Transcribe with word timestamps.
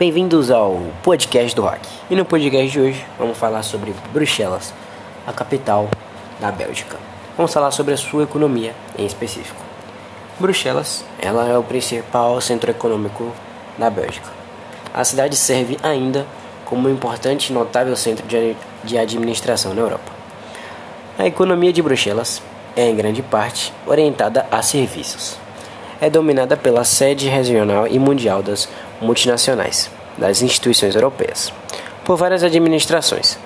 Bem-vindos 0.00 0.50
ao 0.50 0.80
podcast 1.02 1.54
do 1.54 1.60
Rock. 1.60 1.86
E 2.08 2.16
no 2.16 2.24
podcast 2.24 2.70
de 2.70 2.80
hoje 2.80 3.04
vamos 3.18 3.36
falar 3.36 3.62
sobre 3.62 3.94
Bruxelas, 4.14 4.72
a 5.26 5.32
capital 5.34 5.90
da 6.40 6.50
Bélgica. 6.50 6.96
Vamos 7.36 7.52
falar 7.52 7.70
sobre 7.70 7.92
a 7.92 7.98
sua 7.98 8.22
economia 8.22 8.74
em 8.98 9.04
específico. 9.04 9.62
Bruxelas, 10.38 11.04
ela 11.20 11.46
é 11.46 11.58
o 11.58 11.62
principal 11.62 12.40
centro 12.40 12.70
econômico 12.70 13.30
da 13.76 13.90
Bélgica. 13.90 14.30
A 14.94 15.04
cidade 15.04 15.36
serve 15.36 15.76
ainda 15.82 16.26
como 16.64 16.88
um 16.88 16.92
importante 16.92 17.50
e 17.50 17.52
notável 17.52 17.94
centro 17.94 18.26
de 18.82 18.96
administração 18.96 19.74
na 19.74 19.82
Europa. 19.82 20.10
A 21.18 21.26
economia 21.26 21.74
de 21.74 21.82
Bruxelas 21.82 22.40
é 22.74 22.88
em 22.88 22.96
grande 22.96 23.20
parte 23.20 23.70
orientada 23.86 24.46
a 24.50 24.62
serviços 24.62 25.36
é 26.00 26.08
dominada 26.08 26.56
pela 26.56 26.84
sede 26.84 27.28
regional 27.28 27.86
e 27.86 27.98
mundial 27.98 28.42
das 28.42 28.68
multinacionais, 29.00 29.90
das 30.16 30.42
instituições 30.42 30.94
europeias, 30.94 31.52
por 32.04 32.16
várias 32.16 32.42
administrações, 32.42 33.38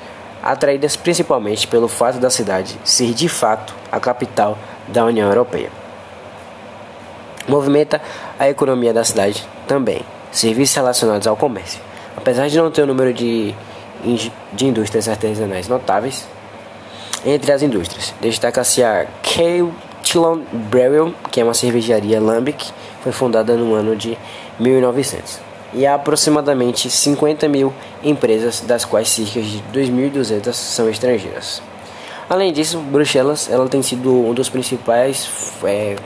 atraídas 0.42 0.96
principalmente 0.96 1.66
pelo 1.66 1.88
fato 1.88 2.18
da 2.18 2.30
cidade 2.30 2.78
ser 2.84 3.12
de 3.12 3.28
fato 3.28 3.74
a 3.90 3.98
capital 3.98 4.56
da 4.88 5.04
União 5.04 5.28
Europeia. 5.28 5.70
Movimenta 7.48 8.00
a 8.38 8.48
economia 8.48 8.92
da 8.92 9.04
cidade 9.04 9.46
também, 9.66 10.02
serviços 10.30 10.76
relacionados 10.76 11.26
ao 11.26 11.36
comércio. 11.36 11.80
Apesar 12.16 12.48
de 12.48 12.56
não 12.56 12.70
ter 12.70 12.82
um 12.82 12.86
número 12.86 13.12
de, 13.12 13.54
de 14.52 14.66
indústrias 14.66 15.08
artesanais 15.08 15.68
notáveis, 15.68 16.26
entre 17.26 17.52
as 17.52 17.62
indústrias, 17.62 18.14
destaca-se 18.20 18.82
a 18.82 19.06
Kale 19.22 19.72
Tilon 20.04 20.42
Brewery, 20.70 21.14
que 21.32 21.40
é 21.40 21.44
uma 21.44 21.54
cervejaria 21.54 22.20
Lambic, 22.20 22.70
foi 23.02 23.10
fundada 23.10 23.56
no 23.56 23.74
ano 23.74 23.96
de 23.96 24.16
1900 24.60 25.40
e 25.74 25.84
há 25.84 25.94
aproximadamente 25.94 26.88
50 26.88 27.48
mil 27.48 27.72
empresas, 28.02 28.60
das 28.60 28.84
quais 28.84 29.08
cerca 29.08 29.40
de 29.42 29.62
2.200 29.72 30.52
são 30.52 30.88
estrangeiras. 30.88 31.60
Além 32.30 32.52
disso, 32.52 32.78
Bruxelas 32.78 33.50
ela 33.50 33.68
tem 33.68 33.82
sido 33.82 34.10
um 34.10 34.32
dos 34.32 34.48
principais 34.48 35.52
é, 35.64 35.96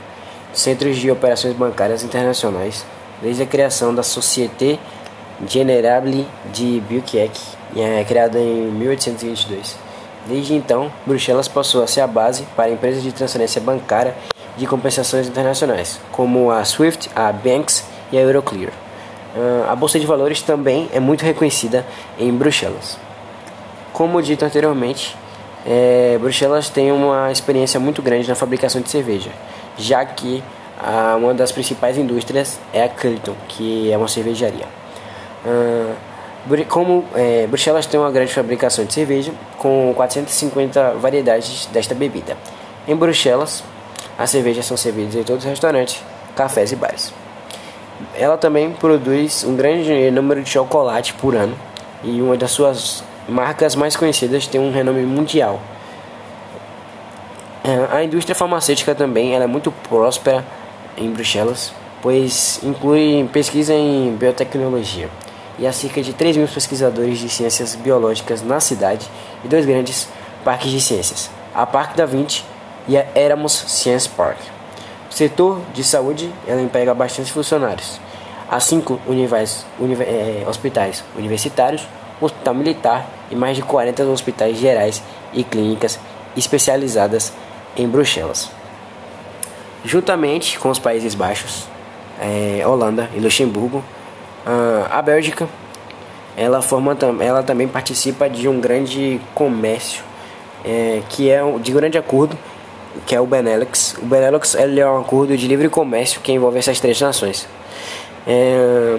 centros 0.51 0.97
de 0.97 1.09
operações 1.11 1.55
bancárias 1.55 2.03
internacionais 2.03 2.83
desde 3.21 3.43
a 3.43 3.45
criação 3.45 3.93
da 3.93 4.03
Société 4.03 4.79
Générale 5.47 6.25
de 6.51 6.81
Buquerque, 6.89 7.39
é, 7.77 8.03
criada 8.03 8.39
em 8.39 8.71
1822. 8.71 9.88
Desde 10.27 10.53
então, 10.53 10.91
Bruxelas 11.05 11.47
passou 11.47 11.83
a 11.83 11.87
ser 11.87 12.01
a 12.01 12.07
base 12.07 12.43
para 12.55 12.69
empresas 12.69 13.01
de 13.01 13.11
transferência 13.11 13.61
bancária 13.61 14.15
de 14.57 14.67
compensações 14.67 15.27
internacionais, 15.27 15.99
como 16.11 16.51
a 16.51 16.63
SWIFT, 16.63 17.09
a 17.15 17.31
Banks 17.31 17.85
e 18.11 18.17
a 18.17 18.21
Euroclear. 18.21 18.71
Uh, 19.35 19.69
a 19.69 19.75
Bolsa 19.75 19.99
de 19.99 20.05
Valores 20.05 20.41
também 20.41 20.89
é 20.93 20.99
muito 20.99 21.23
reconhecida 21.23 21.85
em 22.17 22.31
Bruxelas. 22.31 22.97
Como 23.93 24.21
dito 24.21 24.43
anteriormente, 24.43 25.15
é, 25.65 26.17
Bruxelas 26.19 26.69
tem 26.69 26.91
uma 26.91 27.31
experiência 27.31 27.79
muito 27.79 28.01
grande 28.01 28.27
na 28.27 28.35
fabricação 28.35 28.81
de 28.81 28.89
cerveja, 28.89 29.29
já 29.77 30.05
que 30.05 30.43
uh, 30.81 31.17
uma 31.17 31.33
das 31.33 31.51
principais 31.51 31.97
indústrias 31.97 32.59
é 32.73 32.83
a 32.83 32.89
Clayton, 32.89 33.35
que 33.47 33.91
é 33.91 33.97
uma 33.97 34.07
cervejaria. 34.07 34.65
Uh, 35.45 35.95
como 36.67 37.05
é, 37.15 37.45
Bruxelas 37.47 37.85
tem 37.85 37.99
uma 37.99 38.11
grande 38.11 38.33
fabricação 38.33 38.83
de 38.83 38.93
cerveja, 38.93 39.31
com 39.57 39.93
450 39.95 40.95
variedades 40.95 41.67
desta 41.67 41.93
bebida. 41.93 42.35
Em 42.87 42.95
Bruxelas, 42.95 43.63
as 44.17 44.29
cervejas 44.31 44.65
são 44.65 44.75
servidas 44.75 45.15
em 45.15 45.23
todos 45.23 45.43
os 45.43 45.49
restaurantes, 45.49 46.03
cafés 46.35 46.71
e 46.71 46.75
bares. 46.75 47.13
Ela 48.15 48.37
também 48.37 48.71
produz 48.71 49.43
um 49.43 49.55
grande 49.55 50.09
número 50.09 50.41
de 50.41 50.49
chocolate 50.49 51.13
por 51.13 51.35
ano 51.35 51.55
e 52.03 52.21
uma 52.21 52.35
das 52.35 52.51
suas 52.51 53.03
marcas 53.27 53.75
mais 53.75 53.95
conhecidas 53.95 54.47
tem 54.47 54.59
um 54.59 54.71
renome 54.71 55.03
mundial. 55.03 55.59
É, 57.63 57.95
a 57.95 58.03
indústria 58.03 58.33
farmacêutica 58.33 58.95
também 58.95 59.35
é 59.35 59.45
muito 59.45 59.71
próspera 59.71 60.43
em 60.97 61.11
Bruxelas, 61.11 61.73
pois 62.01 62.59
inclui 62.63 63.29
pesquisa 63.31 63.73
em 63.73 64.15
biotecnologia 64.15 65.09
e 65.59 65.67
há 65.67 65.73
cerca 65.73 66.01
de 66.01 66.13
3 66.13 66.37
mil 66.37 66.47
pesquisadores 66.47 67.19
de 67.19 67.29
ciências 67.29 67.75
biológicas 67.75 68.41
na 68.41 68.59
cidade 68.59 69.05
e 69.43 69.47
dois 69.47 69.65
grandes 69.65 70.07
parques 70.43 70.71
de 70.71 70.79
ciências, 70.79 71.29
a 71.53 71.65
Parque 71.65 71.97
da 71.97 72.05
Vinci 72.05 72.43
e 72.87 72.97
a 72.97 73.05
Erasmus 73.13 73.65
Science 73.67 74.07
Park. 74.07 74.37
O 75.09 75.13
setor 75.13 75.59
de 75.73 75.83
saúde 75.83 76.31
ela 76.47 76.61
emprega 76.61 76.93
bastante 76.93 77.31
funcionários. 77.31 77.99
Há 78.49 78.59
cinco 78.59 78.99
é, 80.01 80.47
hospitais 80.47 81.03
universitários, 81.15 81.85
hospital 82.21 82.53
militar 82.55 83.05
e 83.29 83.35
mais 83.35 83.55
de 83.55 83.61
40 83.61 84.03
hospitais 84.05 84.57
gerais 84.57 85.03
e 85.33 85.43
clínicas 85.43 85.99
especializadas 86.35 87.33
em 87.75 87.87
Bruxelas. 87.87 88.49
Juntamente 89.83 90.57
com 90.57 90.69
os 90.69 90.79
Países 90.79 91.15
Baixos, 91.15 91.67
é, 92.19 92.65
Holanda 92.65 93.09
e 93.15 93.19
Luxemburgo, 93.19 93.83
a 94.45 95.01
Bélgica, 95.01 95.47
ela, 96.35 96.61
forma, 96.61 96.97
ela 97.19 97.43
também 97.43 97.67
participa 97.67 98.29
de 98.29 98.47
um 98.47 98.59
grande 98.59 99.19
comércio, 99.35 100.03
é, 100.63 101.01
que 101.09 101.29
é 101.29 101.41
de 101.59 101.71
grande 101.71 101.97
acordo, 101.97 102.37
que 103.05 103.13
é 103.13 103.19
o 103.19 103.25
Benelux. 103.25 103.95
O 104.01 104.05
Benelux 104.05 104.55
ele 104.55 104.79
é 104.79 104.89
um 104.89 104.99
acordo 104.99 105.35
de 105.35 105.47
livre 105.47 105.69
comércio 105.69 106.21
que 106.21 106.31
envolve 106.31 106.57
essas 106.57 106.79
três 106.79 106.99
nações. 106.99 107.47
É, 108.25 108.97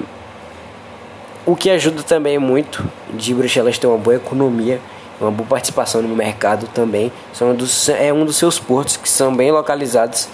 o 1.46 1.56
que 1.56 1.70
ajuda 1.70 2.02
também 2.02 2.38
muito 2.38 2.84
de 3.14 3.34
Bruxelas 3.34 3.78
ter 3.78 3.86
uma 3.86 3.98
boa 3.98 4.16
economia, 4.16 4.80
uma 5.20 5.30
boa 5.30 5.48
participação 5.48 6.02
no 6.02 6.14
mercado 6.14 6.66
também. 6.68 7.10
São 7.32 7.54
dos, 7.54 7.88
é 7.88 8.12
um 8.12 8.24
dos 8.24 8.36
seus 8.36 8.58
portos 8.58 8.96
que 8.96 9.08
são 9.08 9.34
bem 9.34 9.50
localizados 9.50 10.28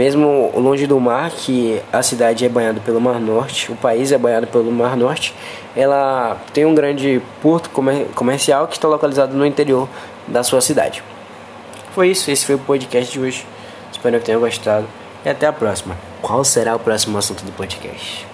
mesmo 0.00 0.50
longe 0.58 0.86
do 0.86 0.98
mar, 0.98 1.30
que 1.30 1.78
a 1.92 2.02
cidade 2.02 2.42
é 2.46 2.48
banhada 2.48 2.80
pelo 2.80 2.98
Mar 2.98 3.20
Norte, 3.20 3.70
o 3.70 3.76
país 3.76 4.10
é 4.10 4.16
banhado 4.16 4.46
pelo 4.46 4.72
Mar 4.72 4.96
Norte, 4.96 5.34
ela 5.76 6.40
tem 6.54 6.64
um 6.64 6.74
grande 6.74 7.20
porto 7.42 7.68
comer 7.68 8.06
comercial 8.14 8.66
que 8.66 8.76
está 8.76 8.88
localizado 8.88 9.36
no 9.36 9.44
interior 9.44 9.86
da 10.26 10.42
sua 10.42 10.62
cidade. 10.62 11.02
Foi 11.94 12.08
isso, 12.08 12.30
esse 12.30 12.46
foi 12.46 12.54
o 12.54 12.58
podcast 12.58 13.12
de 13.12 13.20
hoje. 13.20 13.46
Espero 13.92 14.18
que 14.18 14.24
tenham 14.24 14.40
gostado 14.40 14.86
e 15.22 15.28
até 15.28 15.46
a 15.46 15.52
próxima. 15.52 15.94
Qual 16.22 16.42
será 16.44 16.74
o 16.74 16.78
próximo 16.78 17.18
assunto 17.18 17.44
do 17.44 17.52
podcast? 17.52 18.29